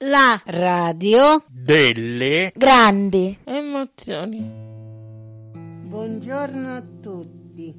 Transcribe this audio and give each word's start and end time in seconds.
La 0.00 0.38
radio 0.44 1.42
delle 1.50 2.52
grandi 2.54 3.38
emozioni. 3.44 4.46
Buongiorno 5.86 6.74
a 6.74 6.82
tutti. 7.00 7.74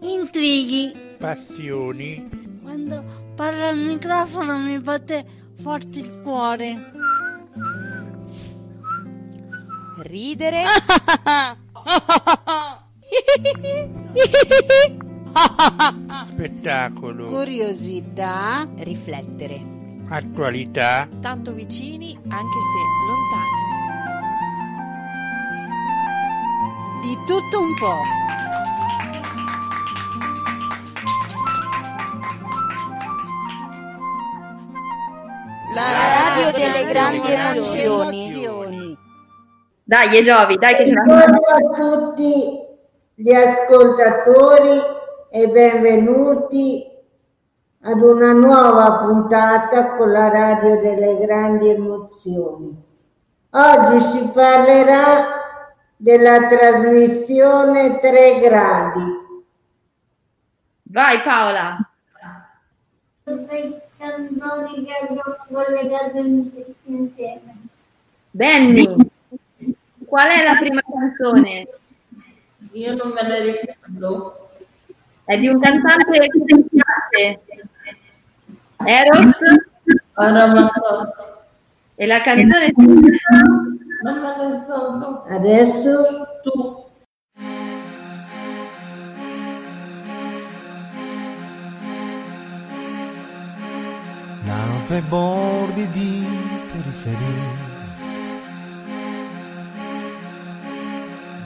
intrighi. 0.00 0.92
passioni, 1.16 2.28
Quando 2.62 3.04
parlo 3.36 3.68
al 3.68 3.78
microfono 3.78 4.58
mi 4.58 4.80
batte 4.80 5.24
forte 5.62 6.00
il 6.00 6.20
cuore. 6.20 6.90
Ridere, 10.02 10.64
spettacolo, 16.26 17.28
Curiosità, 17.28 18.68
riflettere. 18.78 19.77
Attualità, 20.10 21.08
Tanto 21.20 21.52
vicini 21.52 22.18
anche 22.28 22.58
se 22.70 22.78
lontani. 23.06 23.56
di 27.02 27.16
tutto 27.26 27.60
un 27.60 27.74
po'. 27.78 27.96
La 35.74 35.84
radio 35.92 36.58
delle 36.58 36.90
grandi 36.90 37.32
emozioni. 37.32 38.96
Dai, 39.84 40.16
e 40.18 40.22
Giovi, 40.22 40.56
dai 40.56 40.76
che 40.76 40.86
ce 40.86 40.92
la 40.94 41.02
Buongiorno 41.02 41.38
a 41.38 41.74
tutti 41.76 42.66
gli 43.14 43.32
ascoltatori 43.32 44.80
e 45.30 45.48
benvenuti 45.48 46.87
ad 47.80 48.00
una 48.00 48.32
nuova 48.32 48.98
puntata 49.04 49.96
con 49.96 50.10
la 50.10 50.28
radio 50.28 50.80
delle 50.80 51.18
grandi 51.18 51.68
emozioni. 51.68 52.76
Oggi 53.50 54.00
si 54.04 54.30
parlerà 54.34 55.38
della 55.96 56.48
trasmissione 56.48 57.98
3 57.98 58.40
gradi. 58.40 59.26
Vai 60.82 61.22
Paola. 61.22 61.76
canzoni 63.96 64.84
che 64.84 64.92
abbiamo 65.02 65.36
collegato 65.50 66.18
insieme. 66.84 67.56
Benny, 68.30 68.86
qual 70.06 70.28
è 70.30 70.44
la 70.44 70.56
prima 70.56 70.80
canzone? 70.82 71.68
Io 72.72 72.94
non 72.94 73.08
me 73.10 73.22
ne 73.22 73.40
ricordo. 73.40 74.50
È 75.24 75.38
di 75.38 75.48
un 75.48 75.60
cantante 75.60 76.18
che 76.18 76.28
ti 76.28 76.66
piace. 76.70 77.40
Eros 78.86 79.32
Ramazzotti. 80.14 81.24
e 81.96 82.06
la 82.06 82.20
canzone 82.20 82.66
ricordo. 82.66 83.08
Adesso 85.28 86.26
Tu. 86.42 86.86
nato 94.44 94.92
ai 94.94 95.02
bordi 95.02 95.88
di 95.90 96.26
periferia, 96.72 97.66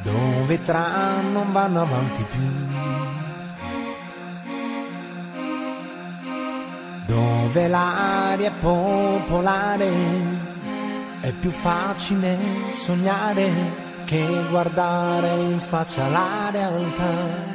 dove 0.03 0.63
tram 0.63 1.33
non 1.33 1.53
vanno 1.53 1.83
avanti 1.83 2.25
più, 2.31 2.41
dove 7.07 7.69
l'aria 7.69 8.49
è 8.49 8.53
popolare, 8.61 9.91
è 11.21 11.33
più 11.33 11.51
facile 11.51 12.39
sognare 12.73 13.51
che 14.05 14.45
guardare 14.51 15.29
in 15.37 15.59
faccia 15.59 16.09
la 16.09 16.51
realtà. 16.51 17.51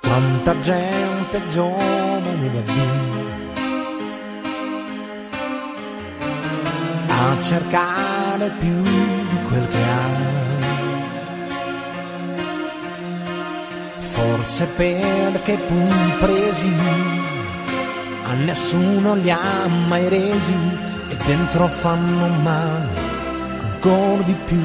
Quanta 0.00 0.58
gente 0.60 1.46
giovane 1.48 2.48
va 2.48 2.72
via 2.72 3.32
a 7.08 7.40
cercare 7.40 8.50
più 8.58 9.03
Forse 14.44 14.66
perché 14.76 15.56
pur 15.56 16.18
presi 16.18 16.70
a 18.26 18.34
nessuno 18.34 19.14
li 19.14 19.30
ha 19.30 19.66
mai 19.88 20.06
resi 20.10 20.54
e 21.08 21.16
dentro 21.24 21.66
fanno 21.66 22.28
male 22.42 22.88
ancora 23.62 24.22
di 24.22 24.34
più. 24.44 24.62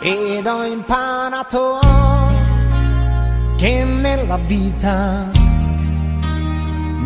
Ed 0.00 0.44
ho 0.48 0.64
imparato 0.64 1.78
che 3.56 3.84
nella 3.84 4.36
vita 4.46 5.30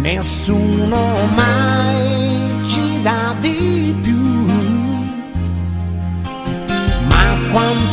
nessuno 0.00 1.26
mai 1.34 2.54
ci 2.70 3.02
dà 3.02 3.34
di 3.40 3.94
più. 4.00 4.16
Ma 7.10 7.26
fiato, 7.56 7.85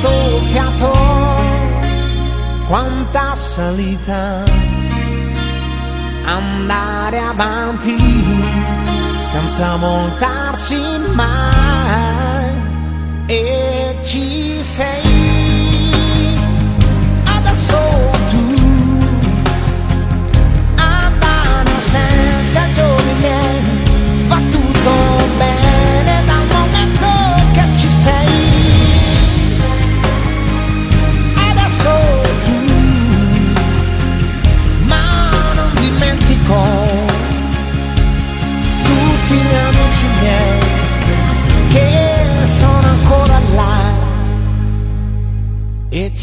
quanta 2.74 3.36
salita, 3.36 4.44
andare 6.26 7.20
avanti 7.20 7.96
senza 9.22 9.76
voltarsi 9.76 10.76
mai 11.14 12.56
e 13.28 13.96
ci 14.04 14.64
sei. 14.64 15.03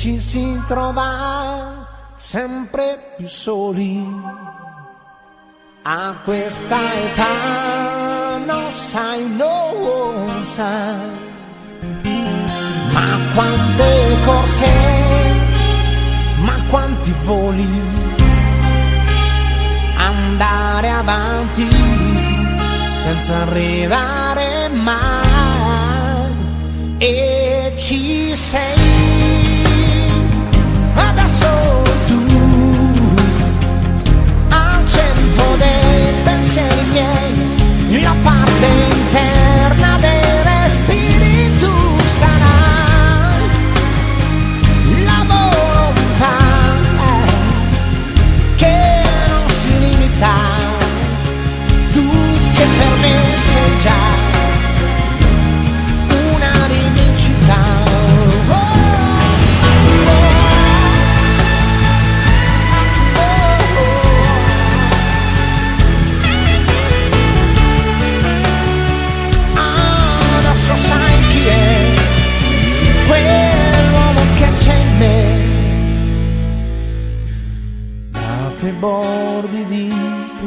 Ci 0.00 0.18
si 0.18 0.58
trova 0.66 1.86
sempre 2.16 3.14
più 3.18 3.28
soli. 3.28 4.02
A 5.82 6.16
questa 6.24 6.78
età 7.04 8.38
non 8.46 8.72
sai, 8.72 9.28
non 9.36 10.42
sai, 10.42 11.10
ma 12.92 13.18
quante 13.34 14.20
corse, 14.24 14.72
ma 16.44 16.64
quanti 16.70 17.14
voli, 17.24 17.82
andare 19.96 20.88
avanti 20.88 21.68
senza 22.90 23.36
arrivare 23.42 24.68
mai. 24.70 25.28
E 26.96 27.74
ci 27.76 28.34
sei 28.34 29.09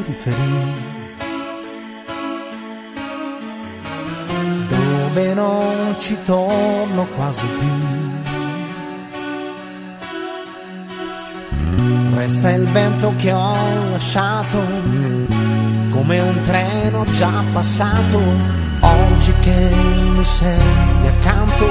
riferì. 0.05 0.91
Dove 4.67 5.33
non 5.33 5.95
ci 5.97 6.17
torno 6.23 7.05
quasi 7.15 7.47
più. 7.47 7.91
Resta 12.15 12.51
il 12.51 12.67
vento 12.69 13.13
che 13.17 13.31
ho 13.31 13.89
lasciato, 13.91 14.59
come 15.89 16.19
un 16.19 16.41
treno 16.43 17.05
già 17.11 17.43
passato, 17.51 18.21
oggi 18.79 19.33
che 19.41 19.69
mi 20.15 20.23
sei 20.23 21.07
accanto, 21.07 21.65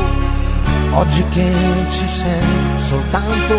oggi 0.93 1.25
che 1.29 1.53
ci 1.89 2.07
sei 2.07 2.79
soltanto, 2.79 3.55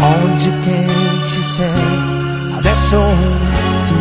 oggi 0.00 0.50
che 0.60 0.86
ci 1.26 1.40
sei, 1.40 2.23
adesso 2.64 2.96
tu. 2.96 3.94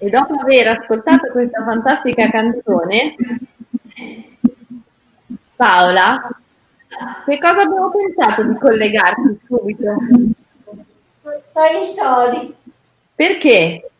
E 0.00 0.10
dopo 0.10 0.34
aver 0.34 0.68
ascoltato 0.68 1.28
questa 1.32 1.64
fantastica 1.64 2.30
canzone, 2.30 3.16
Paola, 5.56 6.20
che 7.26 7.38
cosa 7.38 7.62
abbiamo 7.62 7.90
pensato 7.90 8.44
di 8.44 8.56
collegarti 8.56 9.40
subito? 9.46 9.96
Toy 11.52 11.84
Story, 11.84 12.54
Perché? 13.16 13.90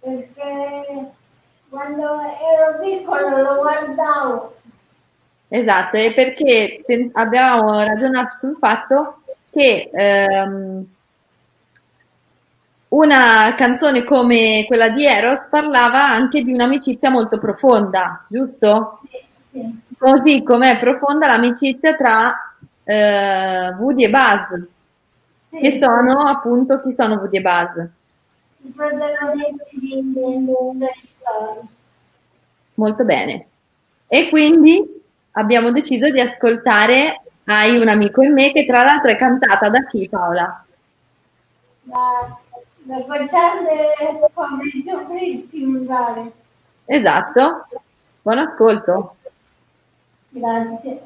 perché 0.00 1.12
quando 1.74 2.20
ero 2.20 2.78
piccolo 2.80 3.42
lo 3.42 3.56
guardavo. 3.56 4.54
Esatto, 5.48 5.96
e 5.96 6.12
perché 6.14 6.84
abbiamo 7.14 7.80
ragionato 7.82 8.36
sul 8.38 8.56
fatto 8.58 9.22
che 9.50 9.90
ehm, 9.92 10.86
una 12.88 13.54
canzone 13.56 14.04
come 14.04 14.64
quella 14.68 14.88
di 14.90 15.04
Eros 15.04 15.48
parlava 15.50 16.08
anche 16.08 16.42
di 16.42 16.52
un'amicizia 16.52 17.10
molto 17.10 17.38
profonda, 17.38 18.24
giusto? 18.28 19.00
Sì. 19.50 19.82
Così 19.98 20.44
com'è 20.44 20.78
profonda 20.78 21.26
l'amicizia 21.26 21.96
tra 21.96 22.54
eh, 22.84 23.74
Woody 23.78 24.04
e 24.04 24.10
Buzz, 24.10 24.62
Sì, 25.50 25.58
che 25.58 25.72
sono 25.72 26.20
appunto 26.20 26.80
chi 26.82 26.94
sono 26.96 27.14
Woody 27.14 27.38
e 27.38 27.40
Buzz. 27.40 27.86
I 28.64 28.70
protagonisti 28.70 29.78
di 29.78 30.14
Story. 31.04 31.68
Molto 32.74 33.04
bene. 33.04 33.46
E 34.06 34.28
quindi 34.28 35.02
abbiamo 35.32 35.70
deciso 35.70 36.10
di 36.10 36.20
ascoltare 36.20 37.22
Hai 37.46 37.76
un 37.76 37.88
amico 37.88 38.22
in 38.22 38.32
me, 38.32 38.52
che 38.52 38.64
tra 38.64 38.82
l'altro 38.82 39.10
è 39.10 39.16
cantata 39.16 39.68
da 39.68 39.84
chi, 39.84 40.08
Paola? 40.08 40.64
Da, 41.82 42.38
da 42.78 43.04
facciate 43.04 43.94
Fabrizio 44.32 45.06
Frizzi, 45.06 45.64
mi 45.66 45.84
pare. 45.84 46.32
Esatto. 46.86 47.66
Buon 48.22 48.38
ascolto. 48.38 49.16
Grazie. 50.30 51.02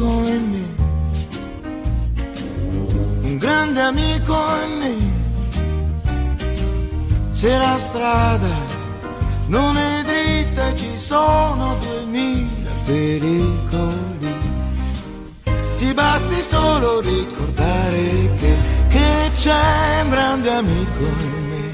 Amico 0.00 0.28
in 0.28 0.50
me, 0.50 0.64
un 3.22 3.36
grande 3.38 3.80
amico 3.80 4.34
in 4.64 4.78
me. 4.78 4.94
Se 7.30 7.56
la 7.56 7.78
strada 7.78 8.48
non 9.46 9.76
è 9.76 10.02
dritta 10.04 10.74
ci 10.74 10.96
sono 10.96 11.76
duemila 11.80 12.70
pericoli. 12.84 14.38
Ti 15.76 15.94
basti 15.94 16.42
solo 16.42 17.00
ricordare 17.00 18.34
che, 18.36 18.56
che 18.88 19.30
c'è 19.36 20.00
un 20.02 20.10
grande 20.10 20.50
amico 20.50 20.98
in 20.98 21.48
me, 21.48 21.72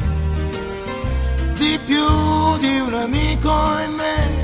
di 1.54 1.78
più 1.84 2.58
di 2.58 2.78
un 2.80 2.94
amico 2.94 3.50
in 3.84 3.94
me. 3.94 4.35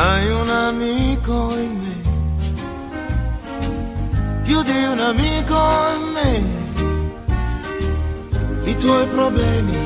Hai 0.00 0.30
un 0.30 0.48
amico 0.48 1.52
in 1.58 1.72
me, 1.82 1.96
più 4.44 4.62
di 4.62 4.84
un 4.84 5.00
amico 5.00 5.58
in 5.96 6.02
me. 6.12 6.30
I 8.62 8.76
tuoi 8.78 9.06
problemi 9.08 9.76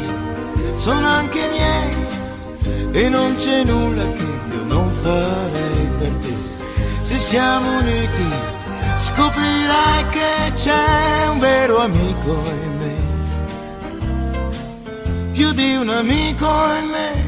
sono 0.77 1.07
anche 1.07 1.49
miei 1.49 1.97
e 2.93 3.09
non 3.09 3.37
c'è 3.37 3.65
nulla 3.65 4.05
che 4.13 4.27
io 4.53 4.65
non 4.65 4.93
farei 5.01 5.89
per 5.99 6.13
te. 6.21 6.37
Se 7.05 7.19
siamo 7.19 7.79
uniti 7.79 8.29
scoprirai 8.99 10.09
che 10.11 10.53
c'è 10.57 11.29
un 11.31 11.39
vero 11.39 11.79
amico 11.79 12.33
in 12.67 12.77
me, 12.81 12.95
più 15.33 15.53
di 15.53 15.75
un 15.75 15.89
amico 15.89 16.47
in 16.83 16.91
me. 16.91 17.22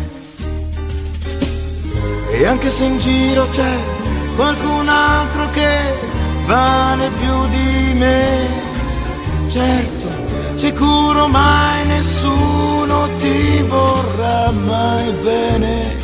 E 2.36 2.46
anche 2.46 2.68
se 2.68 2.84
in 2.84 2.98
giro 2.98 3.48
c'è 3.50 3.76
qualcun 4.34 4.88
altro 4.88 5.48
che 5.50 5.98
vale 6.46 7.08
più 7.10 7.48
di 7.48 7.94
me, 7.94 8.48
certo, 9.48 10.08
sicuro 10.54 11.28
mai 11.28 11.86
nessuno 11.86 13.08
ti 13.18 13.62
vorrà 13.68 14.50
mai 14.50 15.12
bene. 15.22 15.96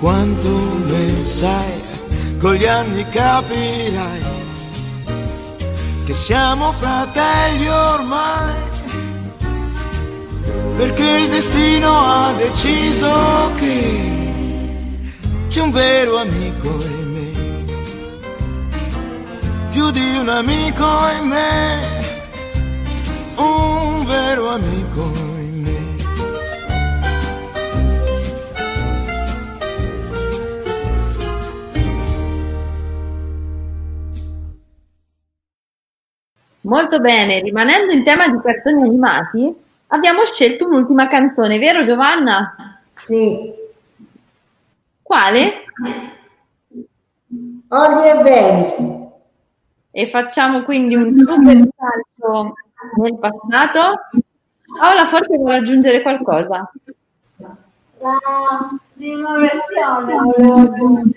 Quanto 0.00 0.48
ne 0.86 1.24
sai, 1.24 1.82
con 2.40 2.54
gli 2.54 2.66
anni 2.66 3.08
capirai 3.08 4.24
che 6.04 6.12
siamo 6.14 6.72
fratelli 6.72 7.68
ormai, 7.68 8.54
perché 10.76 11.08
il 11.08 11.28
destino 11.28 11.90
ha 11.90 12.32
deciso 12.32 13.50
che 13.54 14.25
c'è 15.48 15.60
un 15.62 15.70
vero 15.70 16.16
amico 16.18 16.68
in 16.68 17.12
me, 17.12 17.64
più 19.70 19.90
di 19.90 20.16
un 20.18 20.28
amico 20.28 20.84
in 21.20 21.28
me, 21.28 21.80
un 23.36 24.04
vero 24.04 24.48
amico 24.50 25.02
in 25.02 25.62
me. 25.62 25.94
Molto 36.62 36.98
bene, 36.98 37.40
rimanendo 37.40 37.92
in 37.92 38.02
tema 38.02 38.28
di 38.28 38.38
cartoni 38.42 38.82
animati, 38.82 39.54
abbiamo 39.88 40.24
scelto 40.24 40.66
un'ultima 40.66 41.06
canzone, 41.08 41.58
vero 41.58 41.84
Giovanna? 41.84 42.80
Sì. 43.04 43.64
Quale? 45.06 45.64
Oli 47.68 48.08
e 48.08 48.22
Benji. 48.22 49.04
E 49.92 50.08
facciamo 50.08 50.62
quindi 50.62 50.96
un 50.96 51.12
super 51.12 51.68
salto 51.76 52.54
nel 52.96 53.16
passato. 53.16 54.00
Paola 54.78 55.06
forse 55.06 55.36
vuole 55.36 55.58
aggiungere 55.58 56.02
qualcosa. 56.02 56.68
La 58.00 58.18
prima 58.94 59.38
versione. 59.38 61.14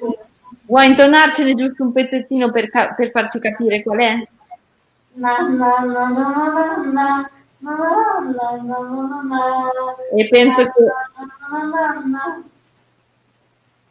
Vuoi 0.65 0.85
intonarcene 0.85 1.55
giusto 1.55 1.81
un 1.81 1.91
pezzettino 1.91 2.51
per, 2.51 2.69
ca- 2.69 2.93
per 2.93 3.09
farci 3.09 3.39
capire 3.39 3.81
qual 3.81 3.97
è? 3.97 4.27
E 10.15 10.29
penso 10.29 10.63
che 10.63 10.83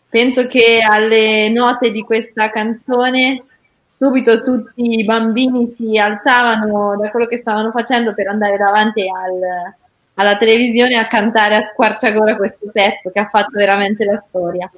penso 0.08 0.46
che 0.46 0.80
alle 0.80 1.48
note 1.50 1.90
di 1.90 2.02
questa 2.02 2.50
canzone 2.50 3.44
subito 3.88 4.42
tutti 4.42 4.98
i 5.00 5.04
bambini 5.04 5.72
si 5.76 5.98
alzavano 5.98 6.96
da 6.96 7.10
quello 7.10 7.26
che 7.26 7.38
stavano 7.38 7.70
facendo 7.70 8.14
per 8.14 8.28
andare 8.28 8.56
davanti 8.56 9.02
al- 9.08 9.74
alla 10.14 10.36
televisione 10.36 10.96
a 10.96 11.06
cantare 11.06 11.56
a 11.56 11.62
squarciagola 11.62 12.36
questo 12.36 12.68
pezzo 12.72 13.10
che 13.10 13.20
ha 13.20 13.28
fatto 13.28 13.50
veramente 13.58 14.04
la 14.04 14.22
storia. 14.28 14.70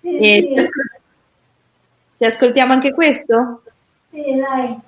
Sì, 0.00 0.16
E 0.16 0.40
ci 0.52 0.54
sì, 0.54 0.58
ascol- 0.60 0.90
ci 2.18 2.24
ascoltiamo 2.24 2.72
anche 2.72 2.92
questo? 2.92 3.62
sì, 4.10 4.22
dai. 4.36 4.78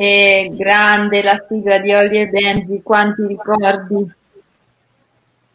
E 0.00 0.52
grande 0.54 1.24
la 1.24 1.44
sigla 1.48 1.78
di 1.78 1.92
Olly 1.92 2.18
e 2.18 2.28
Benji, 2.28 2.82
quanti 2.84 3.26
ricordi. 3.26 4.12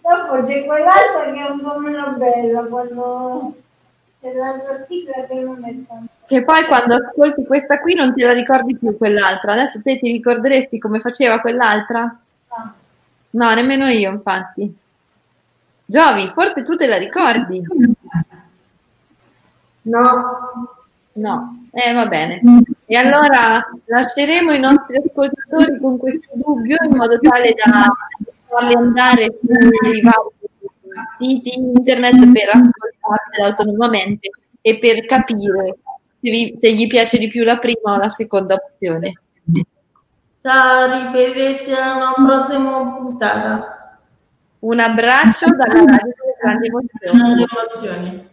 Dopo 0.02 0.44
c'è 0.46 0.66
quell'altra 0.66 1.32
che 1.32 1.40
è 1.40 1.50
un 1.50 1.62
po' 1.62 1.80
meno 1.80 2.12
bella, 2.18 2.64
quando 2.64 3.56
c'è 4.20 4.34
l'altra 4.34 4.84
sigla 4.86 5.26
che 5.30 5.36
non 5.36 5.64
è 5.64 5.74
tanto. 5.88 6.12
Che 6.26 6.44
poi 6.44 6.66
quando 6.66 6.96
ascolti 6.96 7.46
questa 7.46 7.80
qui 7.80 7.96
non 7.96 8.14
te 8.14 8.26
la 8.26 8.34
ricordi 8.34 8.76
più 8.76 8.98
quell'altra. 8.98 9.54
Adesso 9.54 9.82
te 9.82 9.98
ti 9.98 10.12
ricorderesti 10.12 10.78
come 10.78 11.00
faceva 11.00 11.40
quell'altra? 11.40 12.20
Ah. 12.50 12.74
No, 13.30 13.54
nemmeno 13.54 13.88
io, 13.88 14.12
infatti. 14.12 14.78
Giovi, 15.86 16.30
forse 16.34 16.64
tu 16.64 16.76
te 16.76 16.88
la 16.88 16.98
ricordi? 16.98 17.64
No, 19.84 20.84
No, 21.14 21.68
eh, 21.72 21.94
va 21.94 22.08
bene. 22.08 22.42
E 22.94 22.96
allora 22.96 23.68
lasceremo 23.86 24.52
i 24.52 24.60
nostri 24.60 24.98
ascoltatori 24.98 25.80
con 25.80 25.98
questo 25.98 26.28
dubbio 26.36 26.78
in 26.88 26.96
modo 26.96 27.18
tale 27.18 27.56
da 27.56 27.92
farli 28.46 28.76
andare 28.76 29.34
sui 29.42 30.02
vari 30.04 30.30
siti 31.18 31.58
internet 31.58 32.32
per 32.32 32.50
ascoltarli 32.50 33.44
autonomamente 33.46 34.30
e 34.62 34.78
per 34.78 35.08
capire 35.08 35.78
se, 36.22 36.30
vi- 36.30 36.56
se 36.60 36.72
gli 36.74 36.86
piace 36.86 37.18
di 37.18 37.30
più 37.30 37.44
la 37.44 37.58
prima 37.58 37.94
o 37.94 37.98
la 37.98 38.10
seconda 38.10 38.54
opzione. 38.54 39.14
Ciao, 40.44 40.92
arrivederci 40.92 41.72
alla 41.72 42.14
prossima 42.14 42.96
puntata. 42.96 43.98
Un 44.60 44.80
abbraccio 44.80 45.48
dalla 45.50 45.80
radio 45.80 45.80
delle. 45.82 46.38
Grandi 46.40 46.68
emozioni. 46.68 48.33